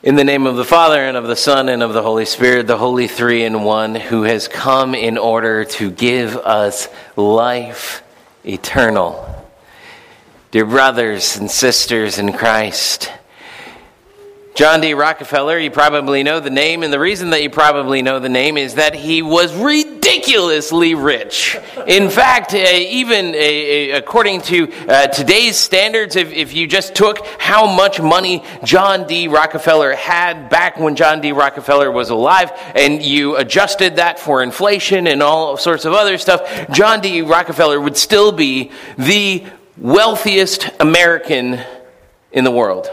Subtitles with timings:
[0.00, 2.68] In the name of the Father, and of the Son, and of the Holy Spirit,
[2.68, 6.86] the Holy Three in One, who has come in order to give us
[7.16, 8.04] life
[8.46, 9.44] eternal.
[10.52, 13.10] Dear brothers and sisters in Christ,
[14.54, 14.94] John D.
[14.94, 18.56] Rockefeller, you probably know the name, and the reason that you probably know the name
[18.56, 19.52] is that he was
[20.08, 21.56] ridiculously rich.
[21.86, 23.34] In fact, even
[23.94, 29.28] according to uh, today's standards, if you just took how much money John D.
[29.28, 31.32] Rockefeller had back when John D.
[31.32, 36.70] Rockefeller was alive, and you adjusted that for inflation and all sorts of other stuff,
[36.70, 37.20] John D.
[37.22, 39.44] Rockefeller would still be the
[39.76, 41.60] wealthiest American
[42.32, 42.88] in the world.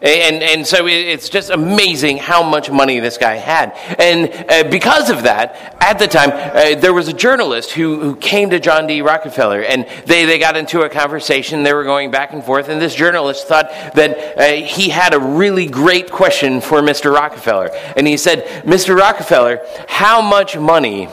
[0.00, 3.72] And, and so it's just amazing how much money this guy had.
[3.98, 8.16] And uh, because of that, at the time, uh, there was a journalist who, who
[8.16, 9.02] came to John D.
[9.02, 11.64] Rockefeller, and they, they got into a conversation.
[11.64, 15.18] They were going back and forth, and this journalist thought that uh, he had a
[15.18, 17.12] really great question for Mr.
[17.12, 17.70] Rockefeller.
[17.96, 18.96] And he said, Mr.
[18.96, 21.08] Rockefeller, how much money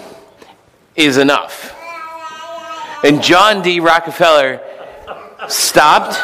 [0.96, 1.74] is enough?
[3.04, 3.80] And John D.
[3.80, 4.62] Rockefeller
[5.48, 6.20] stopped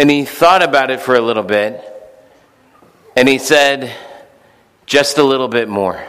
[0.00, 1.84] and he thought about it for a little bit.
[3.14, 3.94] And he said,
[4.86, 6.02] just a little bit more.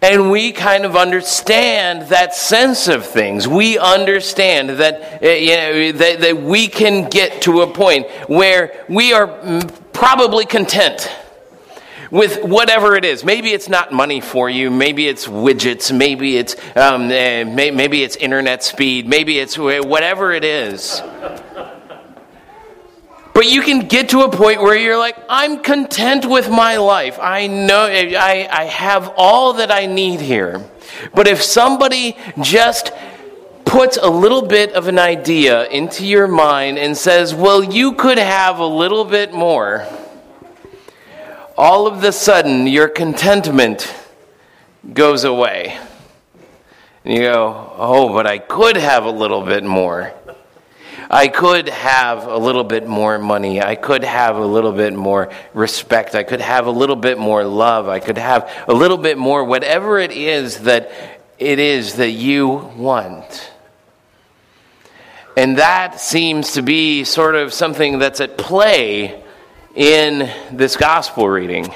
[0.00, 3.46] And we kind of understand that sense of things.
[3.46, 8.86] We understand that, uh, you know, that, that we can get to a point where
[8.88, 11.10] we are mm, probably content
[12.10, 13.24] with whatever it is.
[13.24, 14.70] Maybe it's not money for you.
[14.70, 15.96] Maybe it's widgets.
[15.96, 19.08] Maybe it's um, may, maybe it's internet speed.
[19.08, 21.02] Maybe it's whatever it is.
[23.34, 27.18] But you can get to a point where you're like, I'm content with my life.
[27.20, 30.64] I know I, I have all that I need here.
[31.14, 32.92] But if somebody just
[33.66, 38.16] puts a little bit of an idea into your mind and says, well, you could
[38.16, 39.86] have a little bit more
[41.56, 43.92] all of the sudden your contentment
[44.92, 45.78] goes away.
[47.04, 50.12] And you go, oh, but I could have a little bit more.
[51.08, 53.62] I could have a little bit more money.
[53.62, 56.16] I could have a little bit more respect.
[56.16, 57.88] I could have a little bit more love.
[57.88, 60.90] I could have a little bit more, whatever it is that
[61.38, 63.52] it is that you want.
[65.36, 69.22] And that seems to be sort of something that's at play
[69.76, 71.72] in this gospel reading.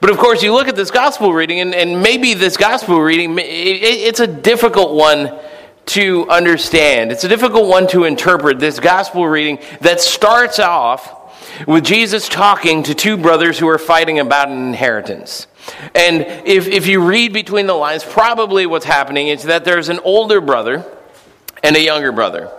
[0.00, 3.38] But of course, you look at this gospel reading, and, and maybe this gospel reading,
[3.38, 5.38] it, it's a difficult one
[5.86, 7.12] to understand.
[7.12, 11.18] It's a difficult one to interpret, this gospel reading that starts off
[11.66, 15.48] with Jesus talking to two brothers who are fighting about an inheritance.
[15.94, 19.98] And if, if you read between the lines, probably what's happening is that there's an
[20.04, 20.84] older brother
[21.62, 22.50] and a younger brother.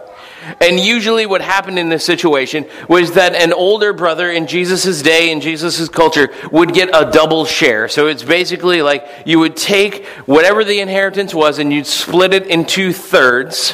[0.59, 5.31] And usually, what happened in this situation was that an older brother in Jesus' day,
[5.31, 7.87] in Jesus' culture, would get a double share.
[7.87, 12.47] So it's basically like you would take whatever the inheritance was and you'd split it
[12.47, 13.73] in two thirds.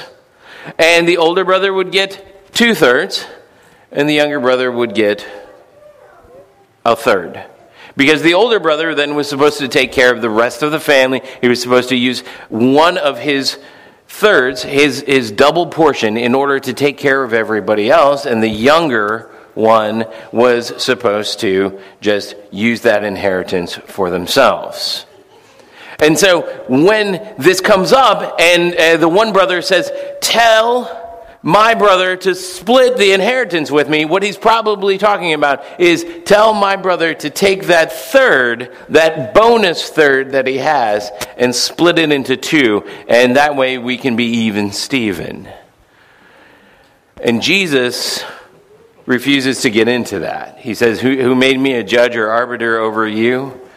[0.78, 3.26] And the older brother would get two thirds,
[3.92, 5.26] and the younger brother would get
[6.86, 7.44] a third.
[7.98, 10.80] Because the older brother then was supposed to take care of the rest of the
[10.80, 11.22] family.
[11.42, 13.58] He was supposed to use one of his
[14.10, 18.50] thirds, his, his double portion, in order to take care of everybody else, and the
[18.50, 25.06] younger one was supposed to just use that inheritance for themselves.
[26.00, 30.99] And so when this comes up, and uh, the one brother says, Tell
[31.42, 36.54] my brother to split the inheritance with me, what he's probably talking about is tell
[36.54, 42.12] my brother to take that third, that bonus third that he has, and split it
[42.12, 45.48] into two, and that way we can be even Stephen.
[47.22, 48.24] And Jesus
[49.06, 50.60] refuses to get into that.
[50.60, 53.69] He says, Who, who made me a judge or arbiter over you?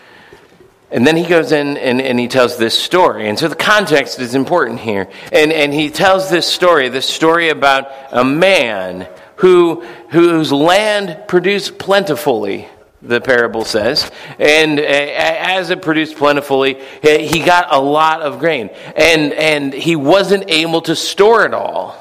[0.93, 3.29] And then he goes in and, and he tells this story.
[3.29, 5.09] And so the context is important here.
[5.33, 11.79] And, and he tells this story, this story about a man who, whose land produced
[11.79, 12.69] plentifully,
[13.01, 14.11] the parable says.
[14.39, 18.69] And as it produced plentifully, he got a lot of grain.
[18.95, 21.97] And, and he wasn't able to store it all.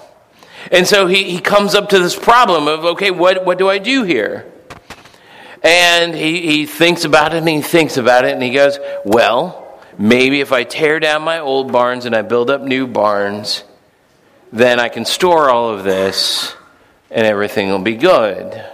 [0.69, 3.77] And so he, he comes up to this problem of, okay, what, what do I
[3.77, 4.50] do here?
[5.63, 9.79] And he, he thinks about it and he thinks about it and he goes, Well,
[9.97, 13.63] maybe if I tear down my old barns and I build up new barns,
[14.51, 16.55] then I can store all of this
[17.11, 18.65] and everything will be good.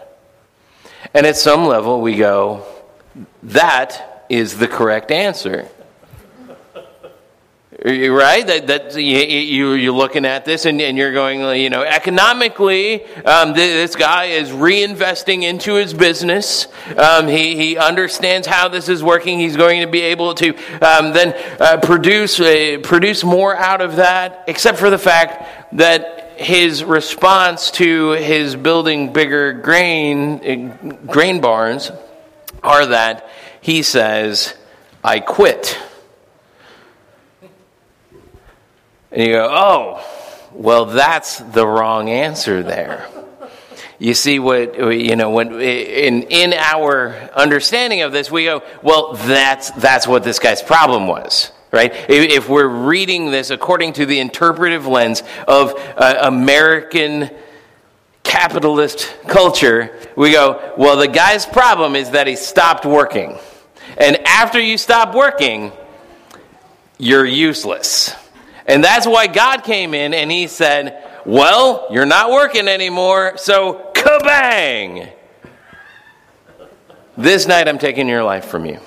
[1.14, 2.66] And at some level, we go,
[3.44, 5.68] That is the correct answer.
[7.88, 8.46] Right?
[8.46, 13.54] That, that you, you're looking at this and, and you're going, you know, economically, um,
[13.54, 16.68] this guy is reinvesting into his business.
[16.98, 19.40] Um, he, he understands how this is working.
[19.40, 20.50] He's going to be able to
[20.82, 26.34] um, then uh, produce, uh, produce more out of that, except for the fact that
[26.38, 31.92] his response to his building bigger grain, uh, grain barns
[32.64, 33.30] are that
[33.62, 34.56] he says,
[35.04, 35.78] I quit.
[39.12, 40.06] And you go, oh,
[40.54, 43.08] well, that's the wrong answer there.
[44.00, 49.14] You see what you know when in in our understanding of this, we go, well,
[49.14, 51.92] that's that's what this guy's problem was, right?
[52.08, 57.32] If we're reading this according to the interpretive lens of uh, American
[58.22, 63.40] capitalist culture, we go, well, the guy's problem is that he stopped working,
[63.98, 65.72] and after you stop working,
[67.00, 68.14] you're useless.
[68.68, 73.92] And that's why God came in and he said, Well, you're not working anymore, so
[73.94, 75.10] kabang!
[77.16, 78.80] This night I'm taking your life from you.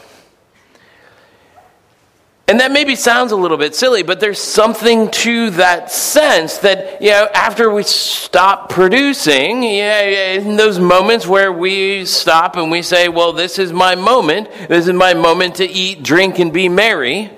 [2.47, 7.00] And that maybe sounds a little bit silly, but there's something to that sense that,
[7.00, 12.82] you know, after we stop producing, yeah, in those moments where we stop and we
[12.82, 16.69] say, well, this is my moment, this is my moment to eat, drink, and be
[16.69, 17.31] merry,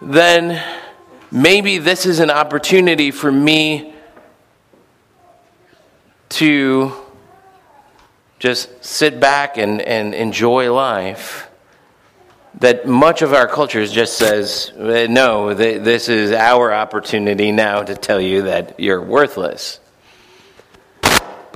[0.00, 0.62] then
[1.30, 3.94] maybe this is an opportunity for me
[6.28, 6.92] to
[8.38, 11.48] just sit back and, and enjoy life.
[12.60, 18.20] That much of our culture just says, no, this is our opportunity now to tell
[18.20, 19.78] you that you're worthless.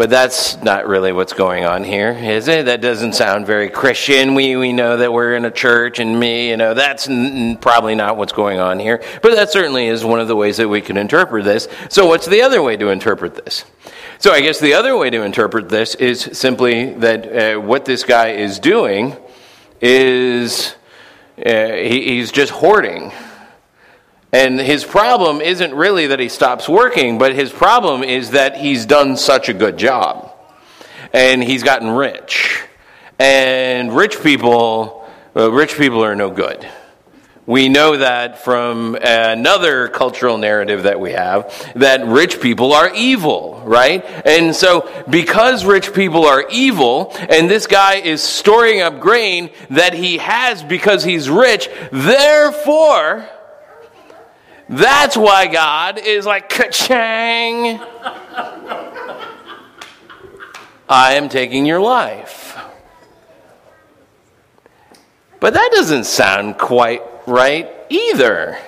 [0.01, 2.65] But that's not really what's going on here, is it?
[2.65, 4.35] That doesn't sound very Christian.
[4.35, 7.95] We, we know that we're in a church, and me, you know, that's n- probably
[7.95, 9.03] not what's going on here.
[9.21, 11.69] But that certainly is one of the ways that we can interpret this.
[11.91, 13.67] So, what's the other way to interpret this?
[14.17, 18.03] So, I guess the other way to interpret this is simply that uh, what this
[18.03, 19.19] guy is doing
[19.83, 20.77] is
[21.45, 23.13] uh, he, he's just hoarding
[24.33, 28.87] and his problem isn't really that he stops working, but his problem is that he's
[28.87, 30.33] done such a good job.
[31.13, 32.63] And he's gotten rich.
[33.19, 36.67] And rich people, well, rich people are no good.
[37.47, 43.61] We know that from another cultural narrative that we have that rich people are evil,
[43.65, 44.05] right?
[44.25, 49.95] And so, because rich people are evil, and this guy is storing up grain that
[49.95, 53.29] he has because he's rich, therefore,
[54.71, 57.81] that's why God is like, ka-chang.
[60.89, 62.57] I am taking your life.
[65.41, 68.59] But that doesn't sound quite right either.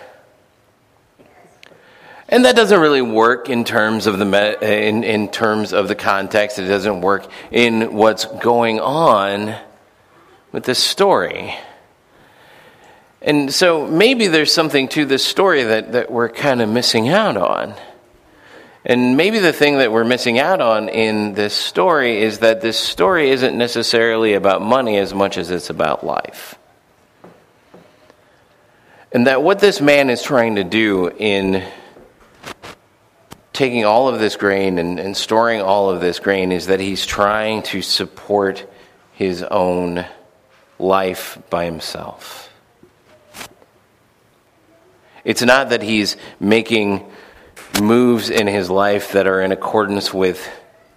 [2.29, 6.59] And that doesn't really work in terms of the in, in terms of the context.
[6.59, 9.55] It doesn't work in what's going on
[10.51, 11.55] with this story.
[13.23, 17.37] And so maybe there's something to this story that, that we're kind of missing out
[17.37, 17.75] on.
[18.85, 22.77] And maybe the thing that we're missing out on in this story is that this
[22.77, 26.59] story isn't necessarily about money as much as it's about life.
[29.13, 31.65] And that what this man is trying to do in
[33.53, 37.07] taking all of this grain and, and storing all of this grain is that he's
[37.07, 38.69] trying to support
[39.13, 40.05] his own
[40.81, 42.52] life by himself.
[45.25, 47.09] It's not that he's making
[47.81, 50.47] moves in his life that are in accordance with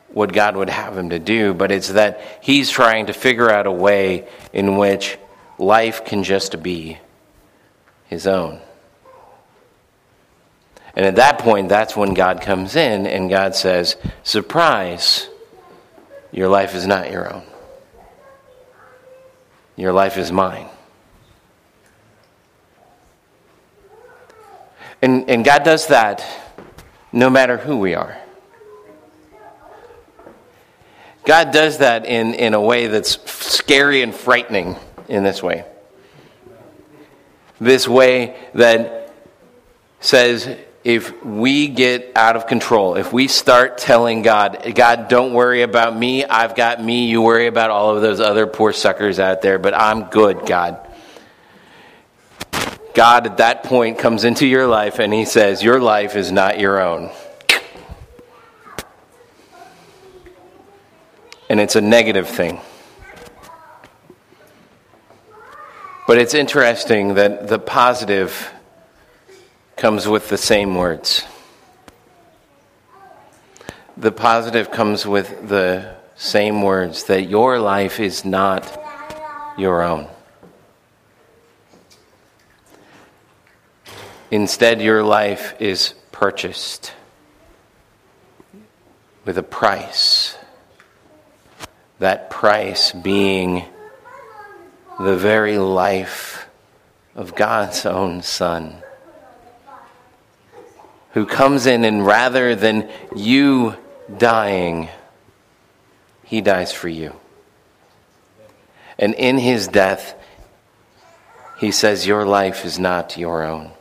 [0.09, 3.67] what God would have him to do, but it's that he's trying to figure out
[3.67, 5.17] a way in which
[5.57, 6.97] life can just be
[8.07, 8.61] his own.
[10.95, 15.27] And at that point, that's when God comes in and God says, Surprise,
[16.31, 17.43] your life is not your own.
[19.75, 20.69] Your life is mine.
[25.05, 26.25] And, and God does that
[27.11, 28.17] no matter who we are.
[31.25, 35.63] God does that in, in a way that's scary and frightening in this way.
[37.59, 39.13] This way that
[39.99, 45.61] says, if we get out of control, if we start telling God, God, don't worry
[45.61, 49.43] about me, I've got me, you worry about all of those other poor suckers out
[49.43, 50.84] there, but I'm good, God.
[52.95, 56.59] God at that point comes into your life and he says, Your life is not
[56.59, 57.11] your own.
[61.49, 62.61] And it's a negative thing.
[66.07, 68.51] But it's interesting that the positive
[69.75, 71.25] comes with the same words.
[73.97, 78.81] The positive comes with the same words that your life is not
[79.57, 80.07] your own.
[84.31, 86.93] Instead, your life is purchased
[89.23, 90.37] with a price.
[91.99, 93.65] That price being
[94.99, 96.47] the very life
[97.15, 98.81] of God's own Son,
[101.11, 103.75] who comes in and rather than you
[104.17, 104.89] dying,
[106.23, 107.15] he dies for you.
[108.97, 110.15] And in his death,
[111.57, 113.71] he says, Your life is not your own.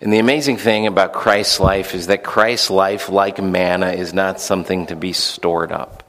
[0.00, 4.40] And the amazing thing about Christ's life is that Christ's life, like manna, is not
[4.40, 6.04] something to be stored up.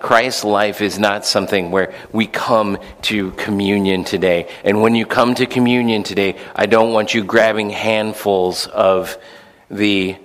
[0.00, 4.48] Christ's life is not something where we come to communion today.
[4.64, 9.16] And when you come to communion today, I don't want you grabbing handfuls of
[9.70, 10.16] the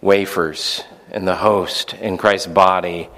[0.00, 3.10] wafers and the host and Christ's body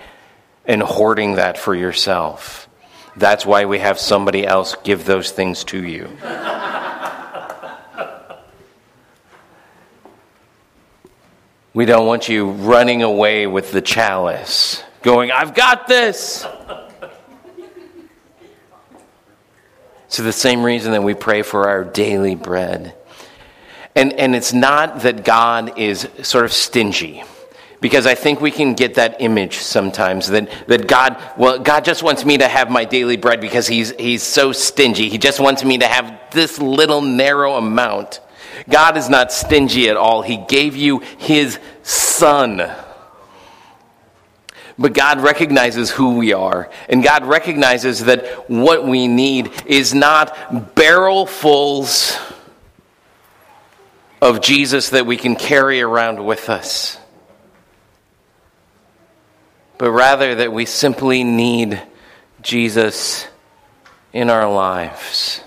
[0.64, 2.68] and hoarding that for yourself.
[3.14, 6.08] That's why we have somebody else give those things to you.
[11.72, 16.46] We don't want you running away with the chalice going, I've got this.
[20.08, 22.96] So, the same reason that we pray for our daily bread.
[23.94, 27.22] And, and it's not that God is sort of stingy.
[27.80, 32.02] Because I think we can get that image sometimes that, that God, well, God just
[32.02, 35.08] wants me to have my daily bread because he's, he's so stingy.
[35.08, 38.20] He just wants me to have this little narrow amount.
[38.68, 40.22] God is not stingy at all.
[40.22, 42.70] He gave you His Son.
[44.78, 46.70] But God recognizes who we are.
[46.88, 50.34] And God recognizes that what we need is not
[50.74, 52.18] barrelfuls
[54.20, 56.98] of Jesus that we can carry around with us,
[59.78, 61.80] but rather that we simply need
[62.42, 63.26] Jesus
[64.12, 65.40] in our lives.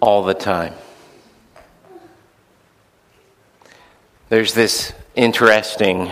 [0.00, 0.74] All the time.
[4.28, 6.10] There's this interesting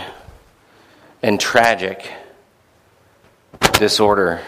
[1.23, 2.11] and tragic
[3.73, 4.41] disorder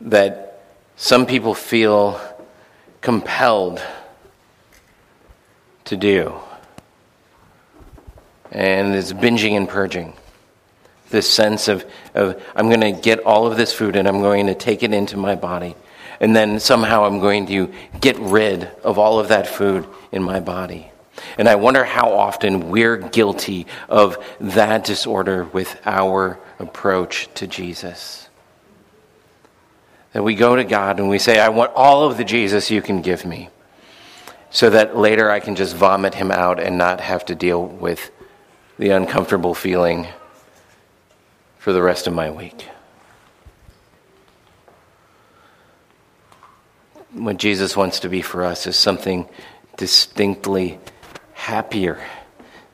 [0.00, 0.62] that
[0.96, 2.20] some people feel
[3.00, 3.82] compelled
[5.84, 6.34] to do.
[8.50, 10.14] And it's binging and purging.
[11.10, 14.46] This sense of, of I'm going to get all of this food and I'm going
[14.46, 15.74] to take it into my body.
[16.20, 20.40] And then somehow I'm going to get rid of all of that food in my
[20.40, 20.90] body.
[21.38, 28.28] And I wonder how often we're guilty of that disorder with our approach to Jesus.
[30.12, 32.82] That we go to God and we say, I want all of the Jesus you
[32.82, 33.48] can give me,
[34.50, 38.10] so that later I can just vomit him out and not have to deal with
[38.78, 40.08] the uncomfortable feeling
[41.60, 42.66] for the rest of my week.
[47.12, 49.28] What Jesus wants to be for us is something
[49.76, 50.78] distinctly
[51.34, 52.02] happier,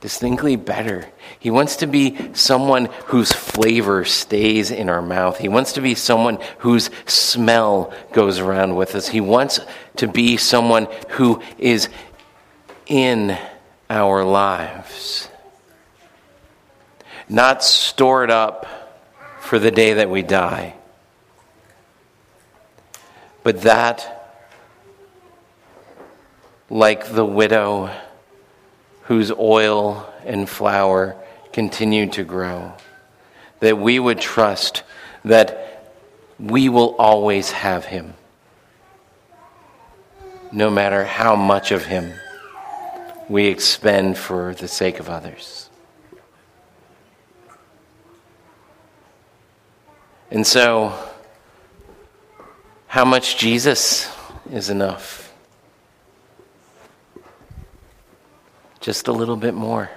[0.01, 1.05] distinctly better.
[1.41, 5.39] He wants to be someone whose flavor stays in our mouth.
[5.39, 9.09] He wants to be someone whose smell goes around with us.
[9.09, 9.59] He wants
[9.97, 11.89] to be someone who is
[12.87, 13.37] in
[13.91, 15.29] our lives,
[17.29, 18.67] not stored up
[19.41, 20.75] for the day that we die,
[23.43, 24.13] but that,
[26.69, 27.91] like the widow
[29.03, 31.17] whose oil and flour
[31.53, 32.73] continue to grow.
[33.61, 34.83] That we would trust
[35.25, 35.95] that
[36.39, 38.15] we will always have him,
[40.53, 42.13] no matter how much of him
[43.29, 45.66] we expend for the sake of others.
[50.31, 50.93] And so,
[52.89, 54.11] how much Jesus
[54.51, 55.33] is enough?
[58.81, 59.91] Just a little bit more.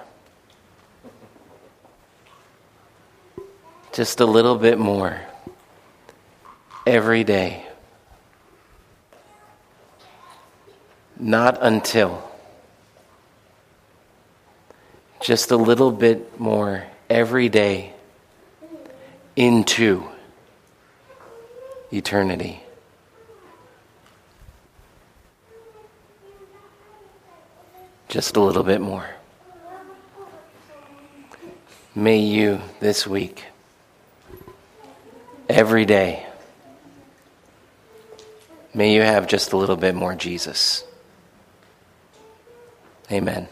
[3.91, 5.19] Just a little bit more.
[6.85, 7.65] Every day.
[11.17, 12.23] Not until.
[15.21, 17.93] Just a little bit more every day
[19.35, 20.08] into
[21.91, 22.63] eternity.
[28.09, 29.07] just a little bit more.
[31.95, 33.45] May you this week
[35.47, 36.25] every day.
[38.73, 40.83] May you have just a little bit more Jesus.
[43.11, 43.47] Amen.